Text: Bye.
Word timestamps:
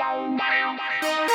Bye. 0.00 1.26